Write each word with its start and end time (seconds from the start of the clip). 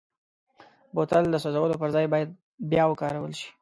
بوتل 0.93 1.23
د 1.29 1.35
سوزولو 1.43 1.79
پر 1.81 1.89
ځای 1.95 2.05
باید 2.13 2.29
بیا 2.71 2.83
وکارول 2.87 3.31
شي. 3.39 3.49